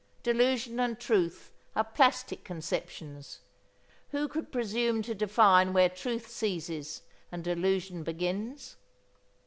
[0.23, 3.41] Delusion and truth are plastic conceptions.
[4.09, 8.77] Who could presume to define where truth ceases and delusion begins?